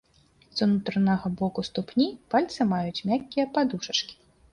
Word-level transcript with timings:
З 0.59 0.61
унутранага 0.65 1.29
боку 1.41 1.63
ступні 1.69 2.07
пальцы 2.35 2.67
маюць 2.71 3.05
мяккія 3.11 3.45
падушачкі. 3.59 4.19